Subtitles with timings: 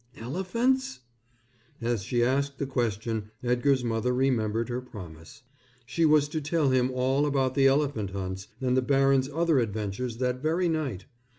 [0.17, 1.01] "Elephants?"
[1.79, 5.43] As she asked the question Edgar's mother remembered her promise.
[5.85, 10.17] She was to tell him all about the elephant hunts and the baron's other adventures
[10.17, 11.05] that very night.